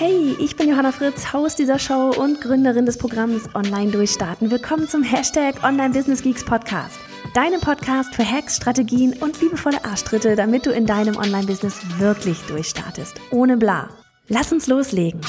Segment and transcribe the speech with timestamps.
[0.00, 4.48] Hey, ich bin Johanna Fritz, Haus dieser Show und Gründerin des Programms Online Durchstarten.
[4.48, 7.00] Willkommen zum Hashtag Online Business Geeks Podcast.
[7.34, 13.16] Deinem Podcast für Hacks, Strategien und liebevolle Arschtritte, damit du in deinem Online-Business wirklich durchstartest.
[13.32, 13.88] Ohne bla.
[14.28, 15.20] Lass uns loslegen.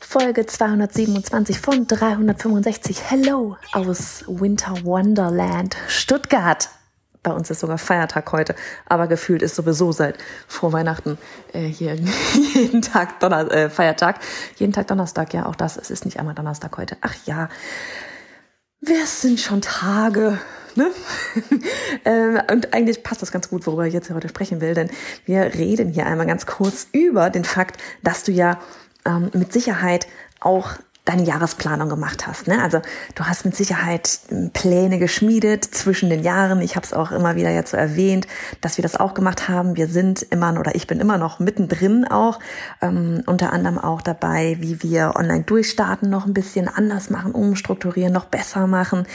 [0.00, 2.96] Folge 227 von 365.
[3.10, 6.68] Hello aus Winter Wonderland Stuttgart
[7.28, 8.54] bei uns ist sogar Feiertag heute,
[8.86, 11.18] aber gefühlt ist sowieso seit vor Weihnachten
[11.52, 11.94] äh, hier
[12.54, 14.20] jeden Tag Donner äh, Feiertag,
[14.56, 16.96] jeden Tag Donnerstag, ja auch das, es ist nicht einmal Donnerstag heute.
[17.02, 17.50] Ach ja,
[18.80, 20.38] wer sind schon Tage?
[20.74, 20.90] Ne?
[22.06, 24.90] ähm, und eigentlich passt das ganz gut, worüber ich jetzt heute sprechen will, denn
[25.26, 28.58] wir reden hier einmal ganz kurz über den Fakt, dass du ja
[29.04, 30.06] ähm, mit Sicherheit
[30.40, 30.70] auch
[31.08, 32.48] deine Jahresplanung gemacht hast.
[32.48, 32.62] Ne?
[32.62, 32.82] Also
[33.14, 36.60] du hast mit Sicherheit hm, Pläne geschmiedet zwischen den Jahren.
[36.60, 38.26] Ich habe es auch immer wieder jetzt so erwähnt,
[38.60, 39.76] dass wir das auch gemacht haben.
[39.76, 42.38] Wir sind immer oder ich bin immer noch mittendrin auch,
[42.82, 48.12] ähm, unter anderem auch dabei, wie wir online durchstarten, noch ein bisschen anders machen, umstrukturieren,
[48.12, 49.06] noch besser machen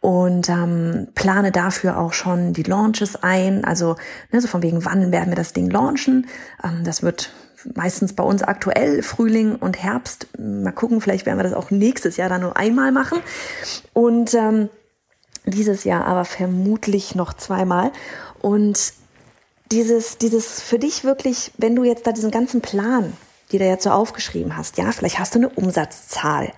[0.00, 3.64] und ähm, plane dafür auch schon die Launches ein.
[3.64, 3.96] Also
[4.30, 6.26] ne, so von wegen, wann werden wir das Ding launchen?
[6.64, 7.30] Ähm, das wird
[7.74, 10.26] meistens bei uns aktuell Frühling und Herbst.
[10.38, 13.20] Mal gucken, vielleicht werden wir das auch nächstes Jahr dann nur einmal machen.
[13.92, 14.68] Und ähm,
[15.44, 17.92] dieses Jahr aber vermutlich noch zweimal.
[18.40, 18.92] Und
[19.70, 23.12] dieses, dieses für dich wirklich, wenn du jetzt da diesen ganzen Plan
[23.52, 24.78] die du jetzt so aufgeschrieben hast.
[24.78, 26.52] Ja, vielleicht hast du eine Umsatzzahl,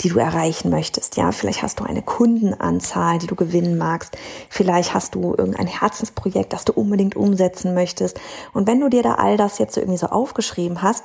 [0.00, 1.16] die du erreichen möchtest.
[1.16, 4.16] Ja, vielleicht hast du eine Kundenanzahl, die du gewinnen magst.
[4.48, 8.20] Vielleicht hast du irgendein Herzensprojekt, das du unbedingt umsetzen möchtest.
[8.52, 11.04] Und wenn du dir da all das jetzt so irgendwie so aufgeschrieben hast,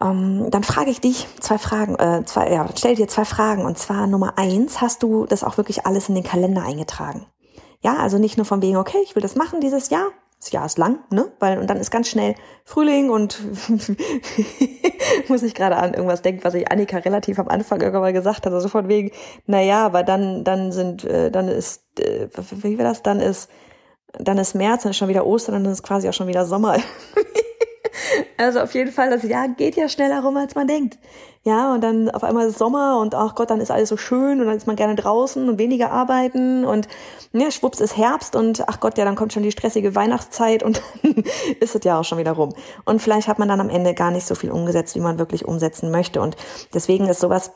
[0.00, 3.64] ähm, dann frage ich dich zwei Fragen, äh, zwei, ja, stell dir zwei Fragen.
[3.64, 7.26] Und zwar Nummer eins, hast du das auch wirklich alles in den Kalender eingetragen?
[7.82, 10.08] Ja, also nicht nur von wegen, okay, ich will das machen dieses Jahr,
[10.42, 11.30] das Jahr ist lang, ne?
[11.38, 13.38] Weil, und dann ist ganz schnell Frühling und
[15.28, 18.44] muss ich gerade an irgendwas denken, was ich Annika relativ am Anfang irgendwann mal gesagt
[18.44, 18.52] hat.
[18.52, 19.12] Also von wegen,
[19.46, 22.28] na ja, aber dann, dann sind, äh, dann ist, äh,
[22.64, 23.04] wie war das?
[23.04, 23.50] Dann ist,
[24.14, 26.44] dann ist März, dann ist schon wieder Ostern, und dann ist quasi auch schon wieder
[26.44, 26.76] Sommer.
[28.36, 30.98] Also auf jeden Fall, das Jahr geht ja schneller rum, als man denkt.
[31.44, 34.46] Ja, und dann auf einmal Sommer und ach Gott, dann ist alles so schön und
[34.46, 36.86] dann ist man gerne draußen und weniger arbeiten und
[37.32, 40.80] ja, schwupps ist Herbst und ach Gott, ja, dann kommt schon die stressige Weihnachtszeit und
[41.60, 42.54] ist es ja auch schon wieder rum.
[42.84, 45.44] Und vielleicht hat man dann am Ende gar nicht so viel umgesetzt, wie man wirklich
[45.44, 46.20] umsetzen möchte.
[46.20, 46.36] Und
[46.74, 47.50] deswegen ist sowas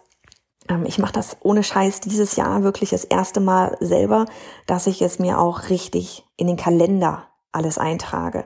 [0.68, 4.26] ähm, ich mache das ohne Scheiß dieses Jahr wirklich das erste Mal selber,
[4.66, 8.44] dass ich es mir auch richtig in den Kalender alles eintrage.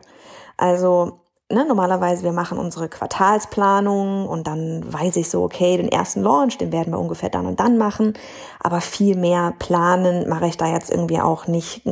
[0.56, 6.22] Also ne, normalerweise, wir machen unsere Quartalsplanung und dann weiß ich so, okay, den ersten
[6.22, 8.14] Launch, den werden wir ungefähr dann und dann machen.
[8.60, 11.82] Aber viel mehr planen mache ich da jetzt irgendwie auch nicht,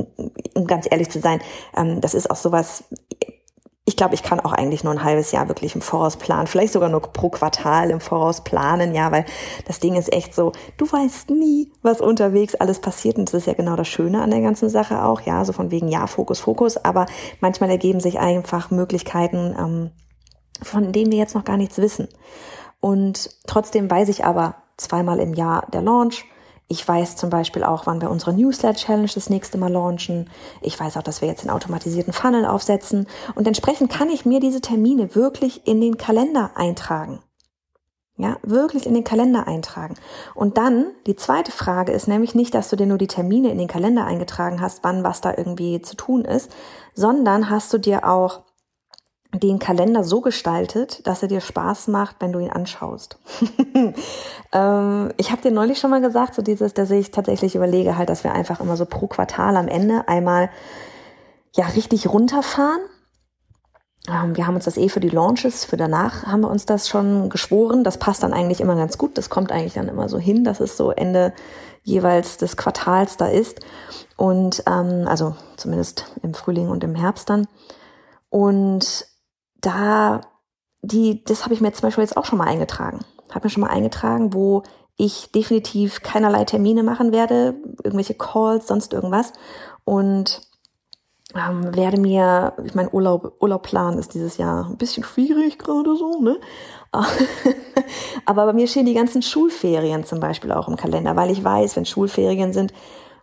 [0.55, 1.41] um ganz ehrlich zu sein.
[1.77, 2.85] Ähm, das ist auch sowas,
[3.99, 6.89] glaube, ich kann auch eigentlich nur ein halbes Jahr wirklich im Voraus planen, vielleicht sogar
[6.89, 9.27] nur pro Quartal im Voraus planen, ja, weil
[9.67, 13.19] das Ding ist echt so, du weißt nie, was unterwegs alles passiert.
[13.19, 15.71] Und das ist ja genau das Schöne an der ganzen Sache auch, ja, so von
[15.71, 17.05] wegen, ja, Fokus, Fokus, aber
[17.41, 19.91] manchmal ergeben sich einfach Möglichkeiten, ähm,
[20.63, 22.09] von denen wir jetzt noch gar nichts wissen.
[22.81, 26.25] Und trotzdem weiß ich aber zweimal im Jahr der Launch,
[26.69, 30.29] ich weiß zum Beispiel auch, wann wir unsere Newsletter-Challenge das nächste Mal launchen.
[30.61, 33.07] Ich weiß auch, dass wir jetzt den automatisierten Funnel aufsetzen.
[33.35, 37.21] Und entsprechend kann ich mir diese Termine wirklich in den Kalender eintragen.
[38.19, 39.95] Ja, wirklich in den Kalender eintragen.
[40.35, 43.59] Und dann, die zweite Frage ist nämlich nicht, dass du dir nur die Termine in
[43.59, 46.51] den Kalender eingetragen hast, wann was da irgendwie zu tun ist,
[46.95, 48.43] sondern hast du dir auch
[49.35, 53.19] den Kalender so gestaltet, dass er dir Spaß macht, wenn du ihn anschaust.
[54.53, 58.09] ähm, ich habe dir neulich schon mal gesagt, so dieses, dass ich tatsächlich überlege halt,
[58.09, 60.49] dass wir einfach immer so pro Quartal am Ende einmal
[61.55, 62.81] ja richtig runterfahren.
[64.09, 66.89] Ähm, wir haben uns das eh für die Launches, für danach haben wir uns das
[66.89, 67.85] schon geschworen.
[67.85, 69.19] Das passt dann eigentlich immer ganz gut.
[69.19, 71.35] Das kommt eigentlich dann immer so hin, dass es so Ende
[71.83, 73.61] jeweils des Quartals da ist.
[74.17, 77.47] Und ähm, also zumindest im Frühling und im Herbst dann.
[78.31, 79.07] Und
[79.61, 80.21] da,
[80.83, 83.01] die, das habe ich mir zum Beispiel jetzt auch schon mal eingetragen.
[83.31, 84.63] Habe mir schon mal eingetragen, wo
[84.97, 89.33] ich definitiv keinerlei Termine machen werde, irgendwelche Calls, sonst irgendwas.
[89.85, 90.43] Und
[91.35, 93.69] ähm, werde mir, ich mein Urlaub, Urlaub
[93.99, 96.39] ist dieses Jahr ein bisschen schwierig gerade so, ne?
[98.25, 101.77] Aber bei mir stehen die ganzen Schulferien zum Beispiel auch im Kalender, weil ich weiß,
[101.77, 102.73] wenn Schulferien sind,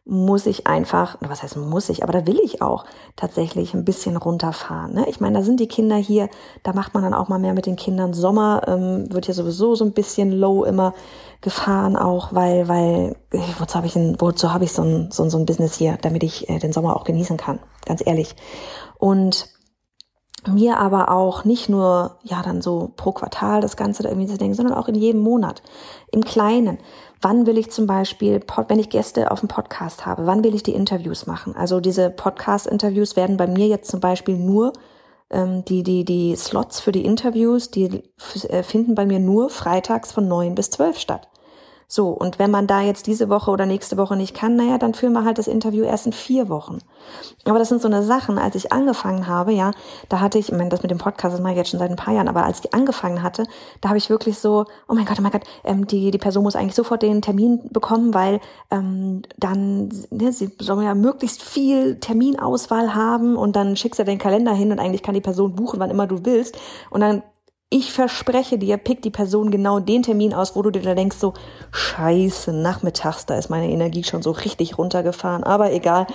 [0.07, 2.85] muss ich einfach, was heißt muss ich, aber da will ich auch
[3.15, 4.93] tatsächlich ein bisschen runterfahren.
[4.93, 5.09] Ne?
[5.09, 6.29] Ich meine, da sind die Kinder hier,
[6.61, 8.13] da macht man dann auch mal mehr mit den Kindern.
[8.13, 10.93] Sommer ähm, wird ja sowieso so ein bisschen low immer
[11.41, 13.15] gefahren auch, weil, weil,
[13.57, 16.23] wozu habe ich, ein, wozu habe ich so ein, so, so ein Business hier, damit
[16.23, 18.35] ich äh, den Sommer auch genießen kann, ganz ehrlich.
[18.99, 19.49] Und
[20.47, 24.37] mir aber auch nicht nur, ja, dann so pro Quartal das Ganze da irgendwie zu
[24.37, 25.63] denken, sondern auch in jedem Monat,
[26.11, 26.77] im Kleinen.
[27.21, 30.63] Wann will ich zum Beispiel, wenn ich Gäste auf dem Podcast habe, wann will ich
[30.63, 31.55] die Interviews machen?
[31.55, 34.73] Also diese Podcast-Interviews werden bei mir jetzt zum Beispiel nur,
[35.29, 38.03] ähm, die, die, die Slots für die Interviews, die
[38.49, 41.27] äh, finden bei mir nur freitags von neun bis zwölf statt.
[41.87, 44.93] So, und wenn man da jetzt diese Woche oder nächste Woche nicht kann, naja, dann
[44.93, 46.79] führen wir halt das Interview erst in vier Wochen.
[47.45, 49.71] Aber das sind so eine Sachen, als ich angefangen habe, ja,
[50.09, 51.91] da hatte ich, ich meine, das mit dem Podcast, das mache ich jetzt schon seit
[51.91, 53.45] ein paar Jahren, aber als ich angefangen hatte,
[53.81, 56.43] da habe ich wirklich so, oh mein Gott, oh mein Gott, ähm, die, die Person
[56.43, 58.39] muss eigentlich sofort den Termin bekommen, weil
[58.71, 64.17] ähm, dann, ne, sie soll ja möglichst viel Terminauswahl haben und dann schickst du den
[64.17, 66.57] Kalender hin und eigentlich kann die Person buchen, wann immer du willst.
[66.89, 67.21] Und dann
[67.75, 71.17] ich verspreche dir, pick die Person genau den Termin aus, wo du dir da denkst,
[71.17, 71.33] so,
[71.73, 76.07] scheiße, nachmittags, da ist meine Energie schon so richtig runtergefahren, aber egal.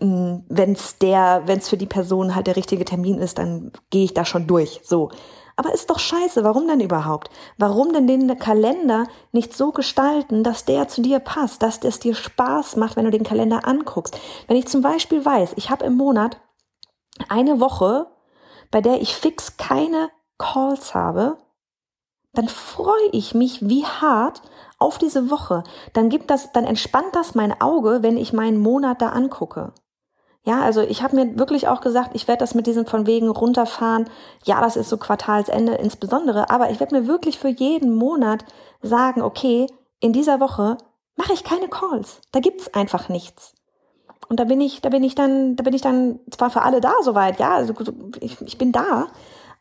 [0.00, 4.14] Mm, wenn's der, wenn's für die Person halt der richtige Termin ist, dann gehe ich
[4.14, 5.10] da schon durch, so.
[5.56, 7.28] Aber ist doch scheiße, warum denn überhaupt?
[7.58, 12.14] Warum denn den Kalender nicht so gestalten, dass der zu dir passt, dass es dir
[12.14, 14.18] Spaß macht, wenn du den Kalender anguckst?
[14.48, 16.40] Wenn ich zum Beispiel weiß, ich habe im Monat
[17.28, 18.06] eine Woche,
[18.70, 20.08] bei der ich fix keine
[20.38, 21.38] Calls habe,
[22.34, 24.42] dann freue ich mich wie hart
[24.78, 25.64] auf diese Woche.
[25.92, 29.72] Dann gibt das, dann entspannt das mein Auge, wenn ich meinen Monat da angucke.
[30.46, 33.30] Ja, also ich habe mir wirklich auch gesagt, ich werde das mit diesem von wegen
[33.30, 34.10] runterfahren.
[34.44, 38.44] Ja, das ist so Quartalsende insbesondere, aber ich werde mir wirklich für jeden Monat
[38.82, 39.66] sagen, okay,
[40.00, 40.76] in dieser Woche
[41.16, 42.20] mache ich keine Calls.
[42.32, 43.54] Da gibt's einfach nichts.
[44.28, 46.80] Und da bin ich, da bin ich dann, da bin ich dann zwar für alle
[46.80, 47.72] da soweit, ja, also
[48.20, 49.06] ich, ich bin da,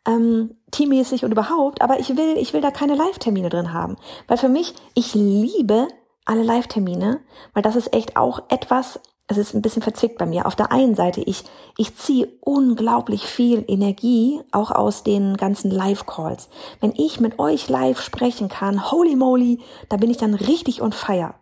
[0.08, 3.96] ähm, teammäßig und überhaupt, aber ich will, ich will da keine Live-Termine drin haben.
[4.28, 5.88] Weil für mich, ich liebe
[6.26, 7.20] alle Live-Termine,
[7.54, 10.46] weil das ist echt auch etwas, es ist ein bisschen verzwickt bei mir.
[10.46, 11.44] Auf der einen Seite, ich,
[11.78, 16.50] ich ziehe unglaublich viel Energie auch aus den ganzen Live-Calls.
[16.82, 19.60] Wenn ich mit euch live sprechen kann, holy moly,
[19.90, 21.36] da bin ich dann richtig on fire.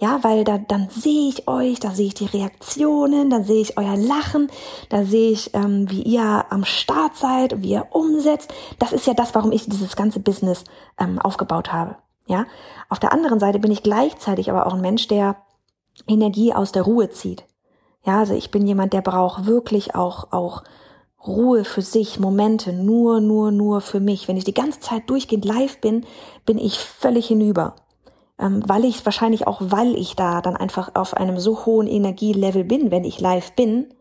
[0.00, 3.76] Ja, weil da, dann sehe ich euch, da sehe ich die Reaktionen, dann sehe ich
[3.76, 4.48] euer Lachen,
[4.90, 8.54] da sehe ich, ähm, wie ihr am Start seid wie ihr umsetzt.
[8.78, 10.62] Das ist ja das, warum ich dieses ganze Business
[11.00, 11.96] ähm, aufgebaut habe.
[12.26, 12.46] Ja,
[12.88, 15.36] auf der anderen Seite bin ich gleichzeitig aber auch ein Mensch, der
[16.06, 17.44] Energie aus der Ruhe zieht.
[18.04, 20.62] Ja, also ich bin jemand, der braucht wirklich auch, auch
[21.26, 24.28] Ruhe für sich, Momente, nur, nur, nur für mich.
[24.28, 26.06] Wenn ich die ganze Zeit durchgehend live bin,
[26.46, 27.74] bin ich völlig hinüber
[28.38, 32.90] weil ich wahrscheinlich auch, weil ich da dann einfach auf einem so hohen Energielevel bin,
[32.90, 33.92] wenn ich live bin,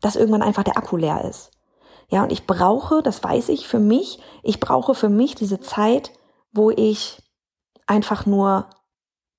[0.00, 1.50] dass irgendwann einfach der Akku leer ist.
[2.08, 6.12] Ja, und ich brauche, das weiß ich für mich, ich brauche für mich diese Zeit,
[6.52, 7.22] wo ich
[7.86, 8.66] einfach nur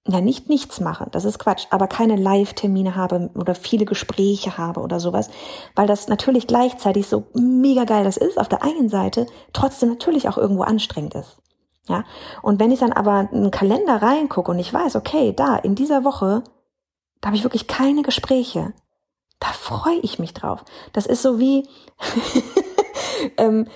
[0.08, 4.82] ja nicht nichts mache, das ist Quatsch, aber keine Live-Termine habe oder viele Gespräche habe
[4.82, 5.30] oder sowas,
[5.76, 10.28] weil das natürlich gleichzeitig so mega geil das ist auf der einen Seite, trotzdem natürlich
[10.28, 11.38] auch irgendwo anstrengend ist.
[11.88, 12.06] Ja,
[12.42, 16.06] und wenn ich dann aber einen Kalender reingucke und ich weiß, okay, da in dieser
[16.06, 16.44] Woche,
[17.20, 18.74] da habe ich wirklich keine Gespräche,
[19.40, 20.64] da freue ich mich drauf.
[20.94, 21.68] Das ist so wie
[23.38, 23.68] ähm,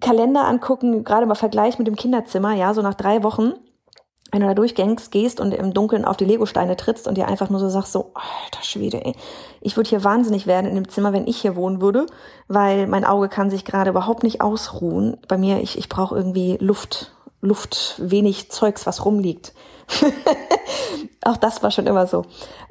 [0.00, 3.54] Kalender angucken, gerade mal Vergleich mit dem Kinderzimmer, ja, so nach drei Wochen,
[4.30, 7.50] wenn du da durchgängst, gehst und im Dunkeln auf die Legosteine trittst und dir einfach
[7.50, 9.16] nur so sagst, so, alter Schwede, ey,
[9.60, 12.06] ich würde hier wahnsinnig werden in dem Zimmer, wenn ich hier wohnen würde,
[12.46, 15.16] weil mein Auge kann sich gerade überhaupt nicht ausruhen.
[15.26, 19.54] Bei mir, ich, ich brauche irgendwie Luft Luft, wenig Zeugs, was rumliegt.
[21.24, 22.24] auch das war schon immer so,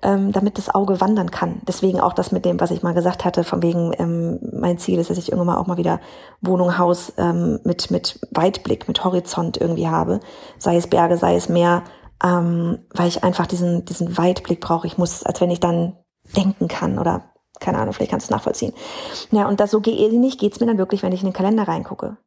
[0.04, 1.62] ähm, damit das Auge wandern kann.
[1.68, 5.00] Deswegen auch das mit dem, was ich mal gesagt hatte, von wegen ähm, mein Ziel
[5.00, 6.00] ist, dass ich irgendwann mal auch mal wieder
[6.42, 10.20] Wohnung, Haus ähm, mit mit Weitblick, mit Horizont irgendwie habe,
[10.60, 11.84] sei es Berge, sei es Meer,
[12.24, 14.86] ähm, weil ich einfach diesen diesen Weitblick brauche.
[14.86, 15.98] Ich muss, als wenn ich dann
[16.36, 18.74] denken kann oder keine Ahnung, vielleicht kannst du es nachvollziehen.
[19.32, 22.18] Ja, und das so ähnlich geht's mir dann wirklich, wenn ich in den Kalender reingucke.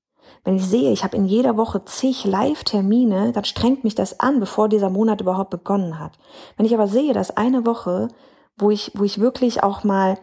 [0.45, 4.41] Wenn ich sehe, ich habe in jeder Woche zig Live-Termine, dann strengt mich das an,
[4.41, 6.19] bevor dieser Monat überhaupt begonnen hat.
[6.57, 8.09] Wenn ich aber sehe, dass eine Woche,
[8.57, 10.19] wo ich, wo ich wirklich auch mal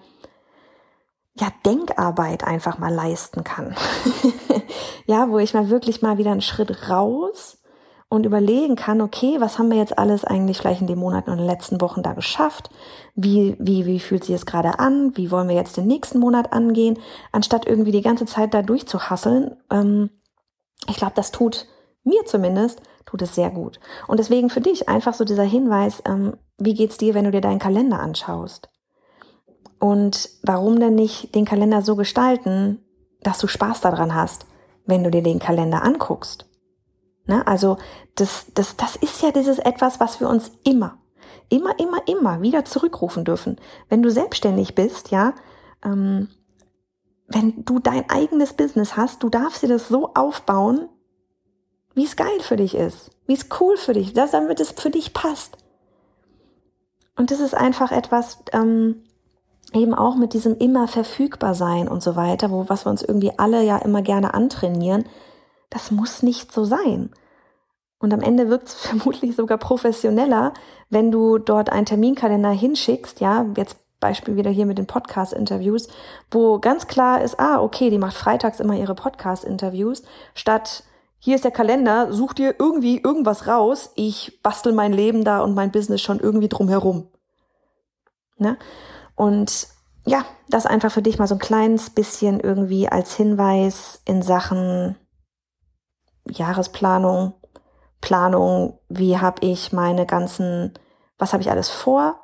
[1.40, 3.76] ja, Denkarbeit einfach mal leisten kann.
[5.06, 7.60] ja, wo ich mal wirklich mal wieder einen Schritt raus
[8.10, 11.38] und überlegen kann, okay, was haben wir jetzt alles eigentlich vielleicht in den Monaten und
[11.38, 12.70] den letzten Wochen da geschafft?
[13.16, 15.16] Wie, wie, wie fühlt sich es gerade an?
[15.18, 17.00] Wie wollen wir jetzt den nächsten Monat angehen?
[17.32, 19.58] Anstatt irgendwie die ganze Zeit da durchzuhasseln.
[19.70, 20.10] Ähm,
[20.88, 21.68] ich glaube, das tut
[22.04, 23.80] Mir zumindest tut es sehr gut.
[24.08, 27.42] Und deswegen für dich einfach so dieser Hinweis, ähm, wie geht's dir, wenn du dir
[27.42, 28.70] deinen Kalender anschaust?
[29.80, 32.84] Und warum denn nicht den Kalender so gestalten,
[33.22, 34.46] dass du Spaß daran hast,
[34.86, 36.46] wenn du dir den Kalender anguckst?
[37.28, 37.46] Ne?
[37.46, 37.78] Also
[38.16, 40.98] das, das, das ist ja dieses etwas, was wir uns immer,
[41.50, 43.58] immer, immer, immer wieder zurückrufen dürfen.
[43.90, 45.34] Wenn du selbstständig bist, ja,
[45.84, 46.30] ähm,
[47.28, 50.88] wenn du dein eigenes Business hast, du darfst dir das so aufbauen,
[51.94, 54.90] wie es geil für dich ist, wie es cool für dich, dass damit es für
[54.90, 55.58] dich passt.
[57.18, 59.04] Und das ist einfach etwas, ähm,
[59.74, 63.38] eben auch mit diesem immer verfügbar sein und so weiter, wo was wir uns irgendwie
[63.38, 65.06] alle ja immer gerne antrainieren,
[65.70, 67.12] das muss nicht so sein.
[68.00, 70.54] Und am Ende wirkt es vermutlich sogar professioneller,
[70.90, 75.88] wenn du dort einen Terminkalender hinschickst, ja, jetzt Beispiel wieder hier mit den Podcast-Interviews,
[76.30, 80.04] wo ganz klar ist, ah, okay, die macht freitags immer ihre Podcast-Interviews,
[80.36, 80.84] statt
[81.20, 85.56] hier ist der Kalender, such dir irgendwie irgendwas raus, ich bastel mein Leben da und
[85.56, 87.08] mein Business schon irgendwie drumherum.
[88.38, 88.58] Ne?
[89.16, 89.68] Und
[90.06, 94.96] ja, das einfach für dich mal so ein kleines bisschen irgendwie als Hinweis in Sachen
[96.32, 97.34] Jahresplanung,
[98.02, 100.74] Planung, wie habe ich meine ganzen,
[101.18, 102.20] was habe ich alles vor,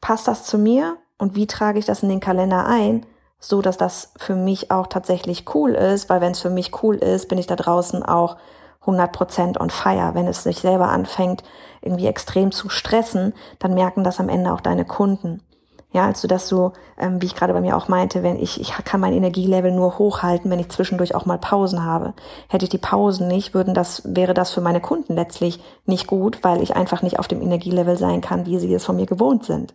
[0.00, 3.06] passt das zu mir und wie trage ich das in den Kalender ein,
[3.38, 6.96] so dass das für mich auch tatsächlich cool ist, weil wenn es für mich cool
[6.96, 8.36] ist, bin ich da draußen auch
[8.84, 10.14] 100% on fire.
[10.14, 11.42] Wenn es sich selber anfängt,
[11.80, 15.42] irgendwie extrem zu stressen, dann merken das am Ende auch deine Kunden.
[15.92, 18.72] Ja, also dass du, ähm, wie ich gerade bei mir auch meinte, wenn ich, ich
[18.84, 22.14] kann mein Energielevel nur hochhalten, wenn ich zwischendurch auch mal Pausen habe.
[22.48, 26.42] Hätte ich die Pausen nicht, würden das, wäre das für meine Kunden letztlich nicht gut,
[26.42, 29.44] weil ich einfach nicht auf dem Energielevel sein kann, wie sie es von mir gewohnt
[29.44, 29.74] sind.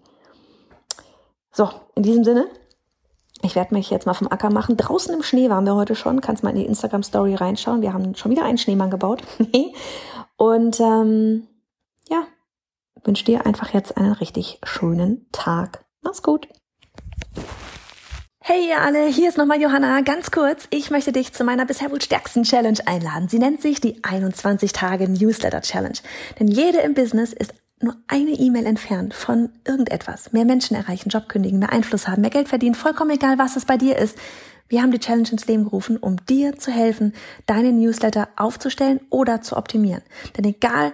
[1.51, 2.47] So, in diesem Sinne,
[3.43, 4.77] ich werde mich jetzt mal vom Acker machen.
[4.77, 6.21] Draußen im Schnee waren wir heute schon.
[6.21, 7.81] Kannst mal in die Instagram Story reinschauen.
[7.81, 9.21] Wir haben schon wieder einen Schneemann gebaut.
[10.37, 11.47] Und ähm,
[12.09, 12.23] ja,
[13.03, 15.86] wünsche dir einfach jetzt einen richtig schönen Tag.
[16.01, 16.47] Mach's gut.
[18.39, 19.99] Hey ihr alle, hier ist nochmal Johanna.
[20.01, 23.27] Ganz kurz, ich möchte dich zu meiner bisher wohl stärksten Challenge einladen.
[23.27, 25.97] Sie nennt sich die 21 Tage Newsletter Challenge.
[26.39, 30.31] Denn jede im Business ist nur eine E-Mail entfernt von irgendetwas.
[30.31, 33.65] Mehr Menschen erreichen, Job kündigen, mehr Einfluss haben, mehr Geld verdienen, vollkommen egal, was es
[33.65, 34.17] bei dir ist.
[34.69, 37.13] Wir haben die Challenge ins Leben gerufen, um dir zu helfen,
[37.45, 40.03] deine Newsletter aufzustellen oder zu optimieren.
[40.37, 40.93] Denn egal,